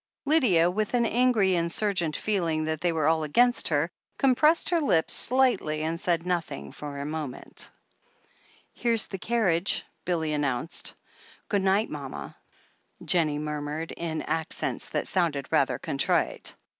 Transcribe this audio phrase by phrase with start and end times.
[0.25, 5.13] Lydia, with an angry, insurgent feeling that they were all against her, compressed her lips
[5.13, 7.69] slightly and said nothing for a moment.
[8.73, 10.95] THE HEEL OF ACHILLES 365 "Here's the carriage," Billy announced.
[11.49, 12.35] "Good night, mama,"
[13.05, 16.55] JenAie murmured, in accents that sounded rather contrite.